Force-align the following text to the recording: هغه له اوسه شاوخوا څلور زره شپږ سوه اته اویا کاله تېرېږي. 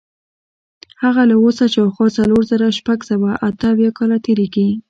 هغه 1.03 1.21
له 1.29 1.35
اوسه 1.43 1.65
شاوخوا 1.73 2.07
څلور 2.17 2.41
زره 2.51 2.67
شپږ 2.79 2.99
سوه 3.09 3.29
اته 3.47 3.65
اویا 3.73 3.91
کاله 3.97 4.17
تېرېږي. 4.25 4.67